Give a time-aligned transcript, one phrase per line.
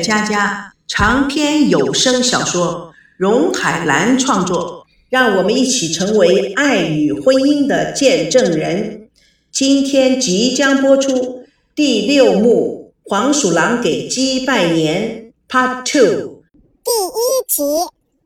[0.00, 4.86] 乐佳佳长篇有声小说，荣海兰创作。
[5.10, 9.10] 让我们一起成为爱与婚姻的见证人。
[9.50, 11.44] 今天即将播出
[11.74, 16.44] 第六幕《黄鼠狼给鸡拜年》Part Two。
[16.84, 17.62] 第一集：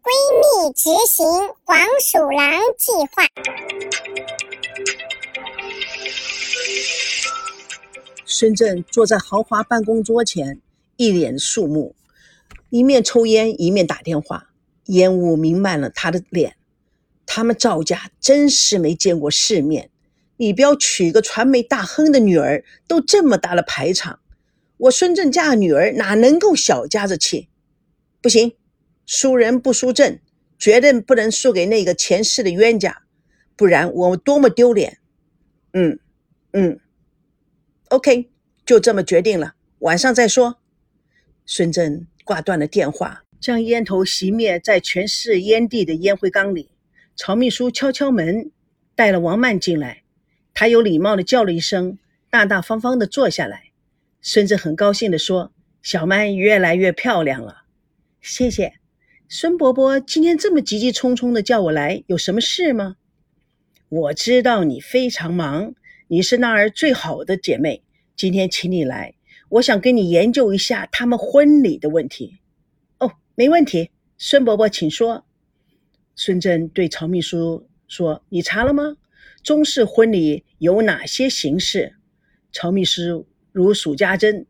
[0.03, 1.27] 闺蜜执行
[1.65, 3.27] 黄鼠狼计划。
[8.27, 10.61] 孙正坐在豪华办公桌前，
[10.97, 11.95] 一脸肃穆，
[12.71, 14.51] 一面抽烟，一面打电话，
[14.87, 16.57] 烟雾弥漫了他的脸。
[17.27, 19.91] 他们赵家真是没见过世面，
[20.37, 24.21] 李彪娶个传媒大亨的女儿，都这么大了排场，
[24.77, 27.49] 我孙正家女儿哪能够小家子气？
[28.21, 28.53] 不行，
[29.07, 30.21] 输人不输阵，
[30.59, 33.03] 绝对不能输给那个前世的冤家，
[33.57, 34.99] 不然我多么丢脸！
[35.73, 35.99] 嗯
[36.53, 36.79] 嗯
[37.89, 38.31] ，OK，
[38.65, 40.59] 就这么决定了，晚上再说。
[41.47, 46.71] 孙正挂断了电话，将烟头熄灭在全是烟蒂的烟灰缸里。
[47.17, 48.51] 曹秘书敲敲门，
[48.95, 50.03] 带了王曼进来。
[50.53, 51.99] 他有礼貌地叫了一声，
[52.31, 53.71] 大大方方地坐下来。
[54.23, 57.65] 孙子很高兴地说：“小曼越来越漂亮了。”
[58.23, 58.75] 谢谢。
[59.29, 62.97] 孙伯伯今天这么急急匆匆地叫我来，有什么事吗？
[63.89, 65.75] 我知道你非常忙，
[66.09, 67.83] 你是那儿最好的姐妹。
[68.17, 69.14] 今天请你来，
[69.55, 72.39] 我想跟你研究一下他们婚礼的问题。
[72.99, 73.91] 哦，没问题。
[74.19, 75.25] 孙伯伯，请说。
[76.17, 78.97] 孙正对曹秘书说：“你查了吗？
[79.45, 81.95] 中式婚礼有哪些形式？”
[82.51, 84.45] 曹秘书如数家珍：“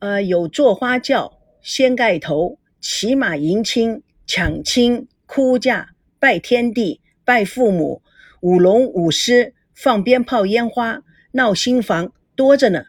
[0.00, 8.02] 呃，有坐花轿、掀盖头、骑马迎亲、抢亲、哭嫁、拜天地、拜父母、
[8.42, 12.84] 舞龙舞狮、放鞭炮烟花、闹新房，多着呢。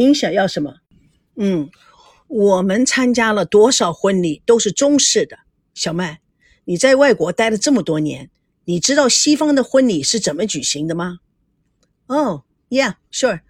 [0.00, 0.76] 您想要什么
[1.36, 1.68] ？”“嗯，
[2.26, 5.40] 我们参加了多少婚礼都是中式的。”
[5.74, 6.20] 小麦。
[6.64, 8.30] 你在外国待了这么多年，
[8.64, 11.18] 你知道西方的婚礼是怎么举行的吗？
[12.06, 13.40] 哦，Yeah，Sure。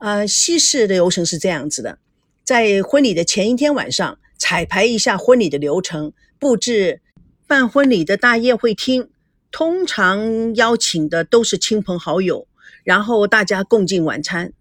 [0.00, 1.98] 呃，西式的流程是这样子的：
[2.42, 7.02] 在婚礼的前一天晚上，彩排一下婚礼的流程，布置
[7.46, 9.10] 办婚礼的大宴会厅，
[9.50, 12.48] 通常邀请的都是亲朋好友，
[12.82, 14.54] 然后大家共进晚餐。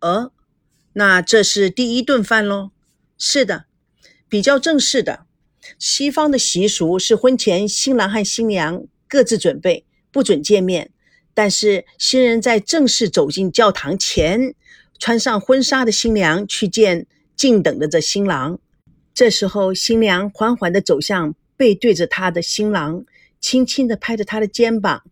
[0.00, 0.30] 呃，
[0.98, 2.70] 那这是第一顿饭喽？
[3.18, 3.66] 是的，
[4.30, 5.26] 比较正式的。
[5.78, 10.90] 西方的习俗是婚前新郎和新娘各自准备，不准见面。
[11.34, 14.54] 但是新人在正式走进教堂前，
[14.98, 18.58] 穿上婚纱的新娘去见静等着的新郎。
[19.12, 23.04] 这时候，新娘缓缓地走向背对着她的新郎，
[23.38, 25.02] 轻轻地拍着他的肩膀，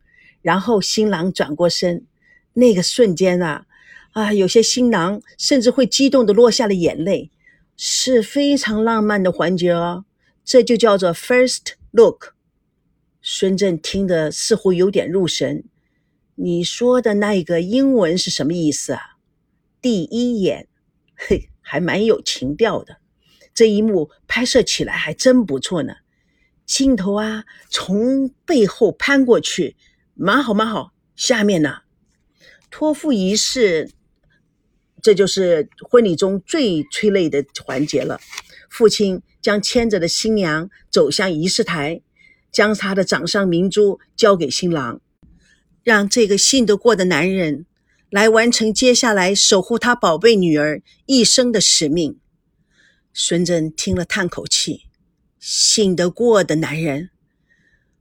[0.41, 2.07] 然后新郎转过身。
[2.55, 3.67] 那个瞬间啊，
[4.15, 7.31] 啊，有些新郎甚至会激动地落下了眼泪，
[7.77, 10.05] 是非常浪漫的环节哦。
[10.45, 12.35] 这就叫做 first look。
[13.21, 15.65] 孙正听得似乎有点入神。
[16.37, 19.01] 你说的那个英文是什么意思啊？
[19.81, 20.69] 第一眼，
[21.17, 22.99] 嘿，还蛮有情调的。
[23.53, 25.95] 这一幕拍摄起来还真不错呢。
[26.67, 29.77] 镜头啊，从背后攀过去，
[30.15, 30.93] 蛮好蛮好。
[31.17, 31.83] 下面呢，
[32.71, 33.91] 托付仪式，
[35.05, 38.19] 这就是婚礼中最催泪的环节了。
[38.69, 39.23] 父亲。
[39.45, 42.01] 将牵着的新娘走向仪式台，
[42.51, 45.03] 将她的掌上明珠交给新郎，
[45.83, 47.67] 让这个信得过的男人
[48.09, 52.19] 来完成接下来守护他宝贝女儿一生的使命。
[53.13, 54.87] 孙振听了，叹口气
[55.39, 57.11] ：“信得过的男人，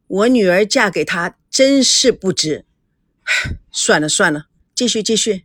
[0.08, 2.64] 我女儿嫁给他真是不值。
[3.70, 5.44] 算了算了，继续继续。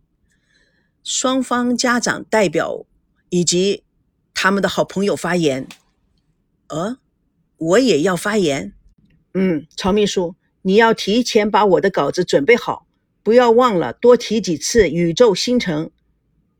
[1.08, 2.84] 双方家长代表
[3.30, 3.82] 以及
[4.34, 5.66] 他们的好朋友发言。”
[6.68, 6.98] 呃，
[7.56, 8.74] 我也要发言。
[9.32, 12.86] 嗯，曹秘书，你要提前把我的稿子准备好，
[13.22, 15.90] 不要忘了多提几次宇宙星辰。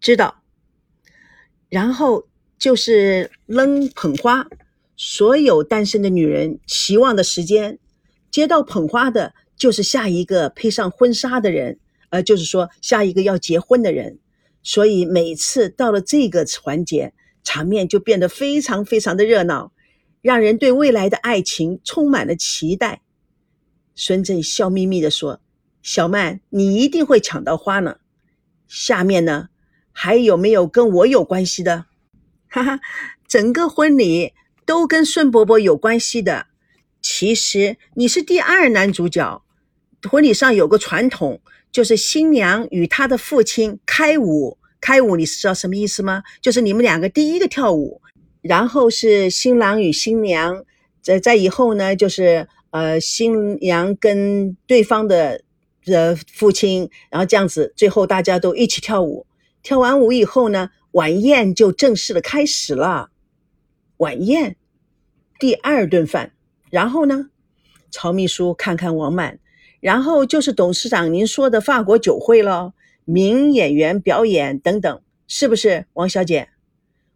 [0.00, 0.42] 知道。
[1.68, 2.26] 然后
[2.58, 4.48] 就是扔捧花，
[4.96, 7.78] 所有单身的女人期望的时间，
[8.30, 11.78] 接到捧花的就是下一个配上婚纱的人，
[12.08, 14.18] 呃，就是说下一个要结婚的人。
[14.62, 17.12] 所以每次到了这个环节，
[17.42, 19.72] 场面就变得非常非常的热闹。
[20.20, 23.02] 让人对未来的爱情充满了期待。
[23.94, 25.40] 孙正笑眯眯地说
[25.80, 27.98] ：“小曼，你一定会抢到花呢。
[28.66, 29.48] 下面呢，
[29.92, 31.86] 还有没有跟我有关系的？
[32.50, 32.80] 哈哈，
[33.28, 34.32] 整个婚礼
[34.66, 36.48] 都跟孙伯伯有关系的。
[37.00, 39.44] 其实你是第二男主角。
[40.10, 41.40] 婚礼上有个传统，
[41.72, 44.58] 就是新娘与她的父亲开舞。
[44.80, 46.22] 开舞，你是知道什么意思吗？
[46.40, 48.00] 就是你们两个第一个跳舞。”
[48.40, 50.64] 然后是新郎与新娘，
[51.02, 55.42] 在在以后呢，就是呃新娘跟对方的
[55.84, 59.26] 的父亲，然后这样子，最后大家都一起跳舞。
[59.64, 63.10] 跳完舞以后呢，晚宴就正式的开始了。
[63.96, 64.56] 晚宴，
[65.40, 66.32] 第二顿饭，
[66.70, 67.30] 然后呢，
[67.90, 69.40] 曹秘书看看王满，
[69.80, 76.48] 然后就是董事长您说的法国酒会了，名演员表演等等，是不是，王小姐？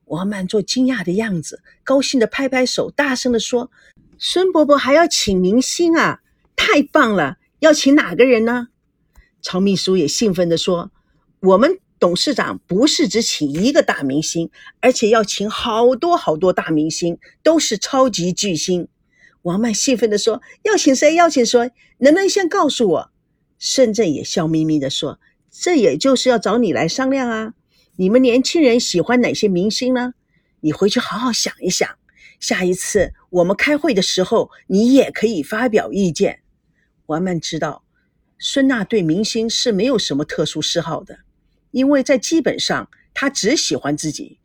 [0.05, 3.71] 王曼做惊讶的样子，高兴的拍拍手，大声的说
[4.19, 6.21] ：“孙伯伯还要请明星啊，
[6.55, 7.39] 太棒了！
[7.61, 8.69] 要请哪个人呢？”
[9.43, 10.91] 曹秘书也兴奋的说
[11.41, 14.51] ：“我们。”董事长不是只请一个大明星，
[14.81, 18.89] 而且要请好多好多大明星，都是超级巨星。
[19.43, 21.15] 王曼兴奋地说：“要请谁？
[21.15, 21.73] 要请谁？
[21.99, 23.11] 能不能先告诉我？”
[23.59, 27.55] 深圳也笑眯眯地说：“这也就是要找你来商量啊。
[27.97, 30.15] 你们年轻人喜欢哪些明星呢？
[30.61, 31.89] 你回去好好想一想，
[32.41, 36.41] 下一次我们开会的时候，你也可以发表意见。”
[37.07, 37.85] 王曼知道，
[38.39, 41.19] 孙娜对明星是没有什么特殊嗜好的。
[41.73, 44.39] 因为在基本上，她只喜欢自己，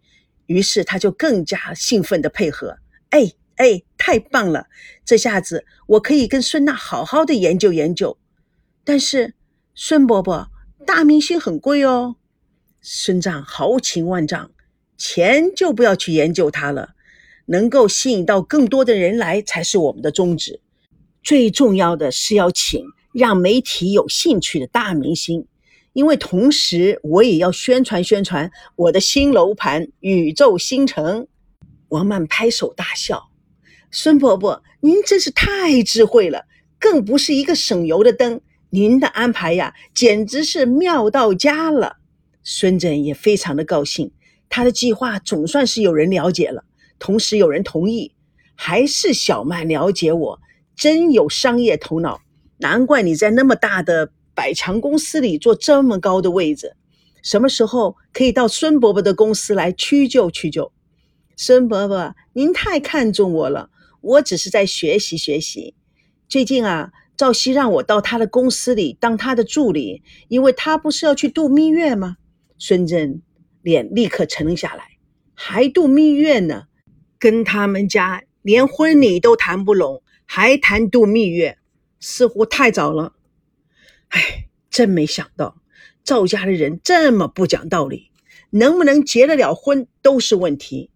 [0.47, 2.77] 于是他就更加兴奋的配合。
[3.09, 4.67] 哎哎，太棒了！
[5.05, 8.17] 这下子我可以跟孙娜好好的研究研究。
[8.83, 9.35] 但是，
[9.75, 10.49] 孙伯伯，
[10.85, 12.15] 大明星很贵哦。
[12.81, 14.51] 孙丈豪情万丈，
[14.97, 16.95] 钱就不要去研究它了，
[17.47, 20.61] 能够吸引到更多的人来才是我们的宗旨。
[21.21, 25.45] 最重要的是要请让媒体有兴趣的大明星。
[25.93, 31.27] 因为同时，我也要宣传宣传我的新楼盘——宇宙新城。
[31.89, 33.31] 王曼拍手大笑
[33.91, 36.45] ：“孙伯伯，您真是太智慧了，
[36.79, 38.41] 更不是一个省油的灯。
[38.69, 41.97] 您的安排呀，简直是妙到家了。”
[42.43, 44.11] 孙振也非常的高兴，
[44.49, 46.63] 他的计划总算是有人了解了，
[46.99, 48.13] 同时有人同意。
[48.55, 50.39] 还是小曼了解我，
[50.75, 52.21] 真有商业头脑，
[52.57, 54.11] 难怪你在那么大的。
[54.37, 56.75] 百强公司里坐这么高的位置，
[57.23, 60.71] 什么时候可以到孙伯伯的公司来屈就屈就？
[61.35, 63.71] 孙伯伯，您太看重我了，
[64.07, 65.75] 我只是在学习学习。
[66.29, 72.15] 最近啊，赵熙让我到他的公司里当他的助理，因为他不是要去度蜜月吗？
[72.57, 73.21] 孙振
[73.61, 74.97] 脸立刻沉了下来，
[75.33, 76.67] 还度蜜月呢？
[77.19, 81.57] 跟他们家连婚礼都谈不拢，还谈度蜜月，
[81.99, 83.13] 似乎太早了。
[84.09, 85.57] 哎，真没想到
[86.05, 88.11] 赵家的人这么不讲道理，
[88.51, 90.91] 能不能结得了婚都是问题。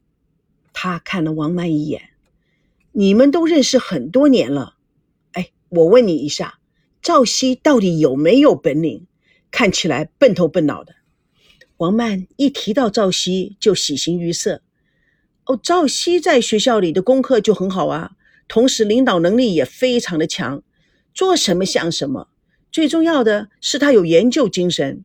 [0.71, 2.01] 他看了王曼一眼
[2.93, 4.75] ：“你们都认识很多年了，
[5.31, 6.59] 哎，我问你一下，
[7.01, 9.07] 赵熙到底有没有本领？
[9.49, 10.95] 看起来笨头笨脑的。”
[11.77, 14.61] 王曼一提到赵熙就喜形于色
[15.45, 18.11] ：“哦，赵熙在学校里的功课就很好啊，
[18.47, 20.61] 同时领导能力也非常的强，
[21.13, 22.27] 做什么像什么。”
[22.71, 25.03] 最重要的是，他有研究精神，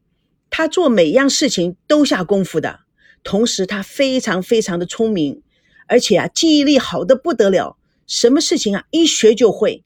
[0.51, 2.81] 他做每样事情都下功夫的。
[3.25, 5.43] 同时，他非常非常的聪明，
[5.87, 9.85] 而且啊，记忆力好的不得了，什么事情啊一学就会。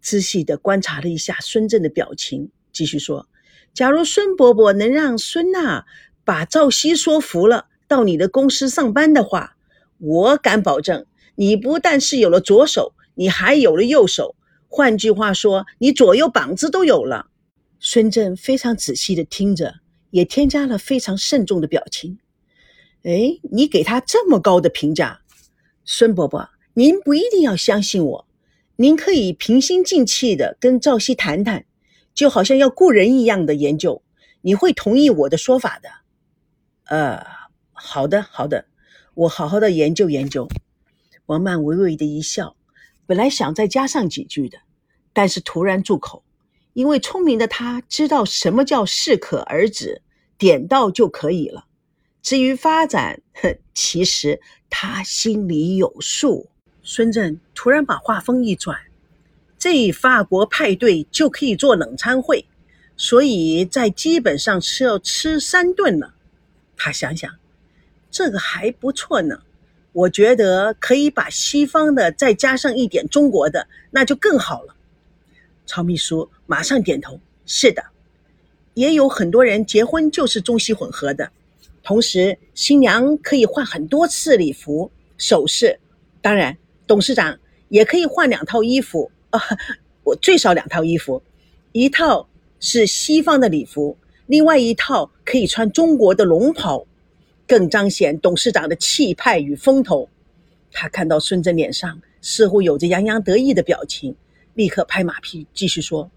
[0.00, 3.28] 仔细的观察了一下孙振的表情，继续说
[3.74, 5.84] ：“假如孙伯伯能让孙娜
[6.24, 9.56] 把赵熙说服了，到你的公司上班的话，
[9.98, 14.36] 我敢保证，你不但是有了左手，你还有了右手。”
[14.68, 17.28] 换句话说，你左右膀子都有了。
[17.78, 19.76] 孙振非常仔细的听着，
[20.10, 22.18] 也添加了非常慎重的表情。
[23.04, 25.22] 哎，你给他这么高的评价，
[25.88, 28.26] 孙伯伯，您不一定要相信我，
[28.74, 31.64] 您可以平心静气的跟赵熙谈谈，
[32.12, 34.02] 就好像要雇人一样的研究，
[34.40, 35.88] 你会同意我的说法的。
[36.86, 37.24] 呃，
[37.72, 38.66] 好的，好的，
[39.14, 40.48] 我好好的研究研究。
[41.26, 42.56] 王曼微微的一笑，
[43.06, 44.58] 本来想再加上几句的。
[45.12, 46.24] 但是突然住口，
[46.72, 50.02] 因为聪明的他知道什么叫适可而止，
[50.36, 51.66] 点到就可以了。
[52.26, 56.50] 至于发展，哼，其实他心里有数。
[56.82, 58.76] 孙振突然把话锋一转
[59.56, 62.44] ：“这法国派对就可以做冷餐会，
[62.96, 66.14] 所以在基本上是要吃三顿了。”
[66.76, 67.32] 他想想，
[68.10, 69.42] 这个还不错呢。
[69.92, 74.74] 我觉得可以把西方的再加上一点中国的，那就更好了。
[75.64, 77.84] 曹秘书马上点头：“是的，
[78.74, 81.30] 也有很多人结婚就是中西混合的。
[81.86, 85.78] 同时，新娘可以换很多次礼服、首饰，
[86.20, 87.38] 当然，董事长
[87.68, 89.40] 也可以换两套衣服啊，
[90.02, 91.22] 我最少两套衣服，
[91.70, 92.28] 一套
[92.58, 96.84] 是西方的礼服，另外一套可以穿中国的龙袍，
[97.46, 100.08] 更彰显董事长的气派与风头。
[100.72, 104.12] 他看到孙正脸上似乎有着洋洋得意的表情，
[104.54, 106.10] 立刻拍马屁，继续说：“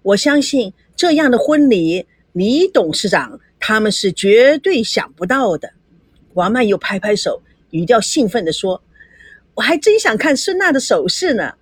[0.00, 5.72] 我相信这样的婚礼，李董事长他们是绝对想不到的。”
[6.34, 8.82] 王曼又拍拍手，语调兴奋地说
[9.54, 11.54] ：“我还真想看孙娜的首饰呢，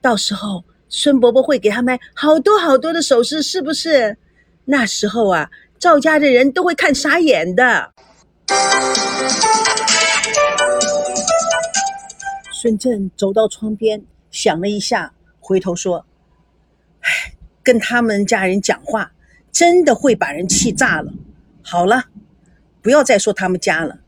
[0.00, 4.16] 到时候孙伯伯会给他买好多好多的首饰，是不是？
[4.64, 7.92] 那时候啊，赵家的人都会看傻眼的。”
[12.52, 16.06] 孙正走到窗边，想了一下，回头说
[17.00, 19.12] ：“唉，跟他们家人讲话，
[19.52, 21.12] 真的会把人气炸了。
[21.66, 22.04] 好了，
[22.82, 24.00] 不要再说他们家了。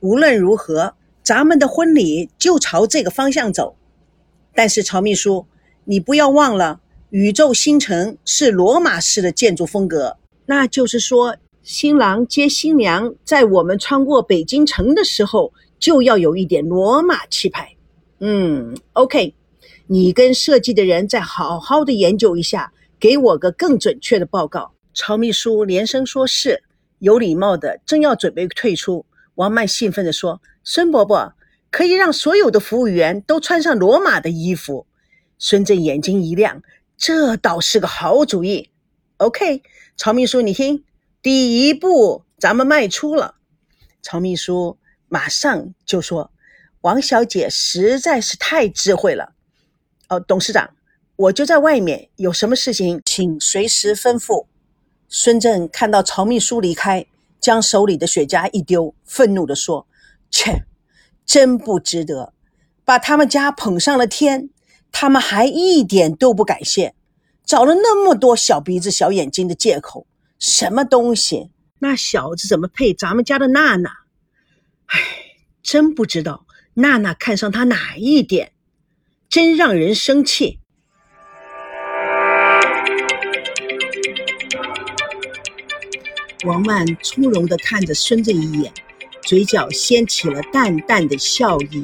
[0.00, 3.76] 无论如何，咱们的婚礼就朝这个方向走。
[4.52, 5.46] 但是曹秘书，
[5.84, 17.76] 你不要忘了，宇宙新城是罗马式的建筑风格，那就是说，新郎接新娘，在我们穿过北京城的时候，就要有一点罗马气派。”
[18.18, 19.32] 嗯，OK，
[19.86, 24.72] 你跟设计的人再好好的研究一下，给我个更准确的报告。
[24.92, 26.64] 曹秘书连声说是，
[26.98, 31.34] 有礼貌的，正要准备退出，王曼兴奋地说：“孙伯伯，
[31.70, 34.86] 可以让所有的服务员都穿上罗马的衣服。”
[35.38, 36.62] 孙正眼睛一亮，
[36.96, 38.70] 这倒是个好主意。
[39.18, 39.62] OK，
[39.96, 40.84] 曹秘书，你听，
[41.22, 43.36] 第一步咱们迈出了。
[44.02, 44.78] 曹秘书
[45.08, 46.30] 马上就说。
[46.82, 49.32] 王小姐实在是太智慧了。
[50.08, 50.76] 哦，董事长，
[51.16, 54.46] 我就在外面，有什么事情请随时吩咐。
[55.08, 57.06] 孙正看到曹秘书离开，
[57.40, 59.86] 将手里的雪茄一丢，愤怒地说
[60.30, 60.64] ：“切，
[61.24, 62.34] 真不值得，
[62.84, 64.50] 把他们家捧上了天，
[64.92, 66.94] 他们还一点都不感谢，
[67.44, 70.06] 找了那么多小鼻子小眼睛的借口，
[70.38, 71.50] 什么东西？
[71.78, 73.90] 那小子怎么配咱们家的娜娜？
[74.86, 75.00] 唉，
[75.62, 78.52] 真不知道。”娜娜看上他哪一点？
[79.28, 80.60] 真让人生气。
[86.44, 88.72] 王曼从容地看着孙子一眼，
[89.22, 91.82] 嘴角掀起了淡淡的笑意。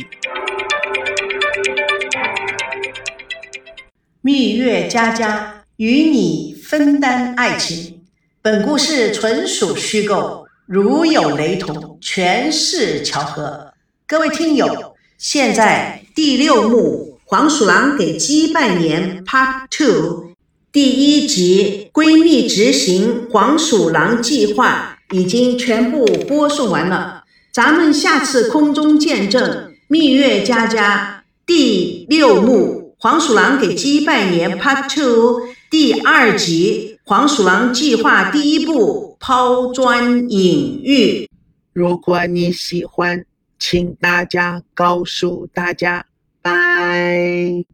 [4.21, 8.05] 蜜月佳佳与你分担爱情，
[8.41, 13.73] 本故事纯属虚构，如有雷同，全是巧合。
[14.07, 20.24] 各位听友，现在第六幕《黄鼠狼给鸡拜年》Part Two
[20.75, 29.41] 第一集《闺蜜执行黄鼠狼计划》已经全部播送完了，咱们下次空中见证
[29.87, 41.31] 《蜜月佳佳》第六幕《黄鼠狼给鸡拜年》Part Two 第二集《黄鼠狼计划》第一步抛砖引玉。
[41.73, 43.25] 如果你喜欢。
[43.57, 46.05] 请大家告诉大家，
[46.43, 47.65] 拜。